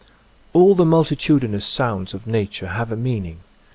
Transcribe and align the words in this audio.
All 0.53 0.73
the 0.73 0.83
multitudinous 0.83 1.63
sounds 1.63 2.15
of 2.15 2.25
nature 2.25 2.69
have 2.69 2.91
a 2.91 2.97
meaning. 2.97 3.41